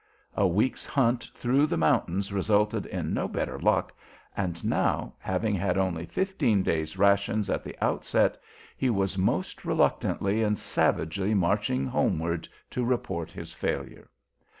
[0.35, 3.93] A week's hunt through the mountains resulted in no better luck,
[4.35, 8.35] and now, having had only fifteen days' rations at the outset,
[8.75, 14.09] he was most reluctantly and savagely marching homeward to report his failure.